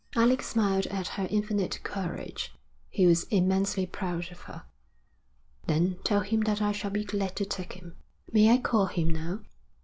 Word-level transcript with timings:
Alec 0.15 0.41
smiled 0.41 0.87
at 0.87 1.09
her 1.09 1.27
infinite 1.29 1.79
courage. 1.83 2.51
He 2.89 3.05
was 3.05 3.25
immensely 3.25 3.85
proud 3.85 4.31
of 4.31 4.39
her. 4.49 4.63
'Then 5.67 5.99
tell 6.03 6.21
him 6.21 6.41
that 6.41 6.59
I 6.59 6.71
shall 6.71 6.89
be 6.89 7.05
glad 7.05 7.35
to 7.35 7.45
take 7.45 7.73
him.' 7.73 7.95
'May 8.31 8.49
I 8.51 8.57
call 8.57 8.87
him 8.87 9.11
now?' 9.11 9.41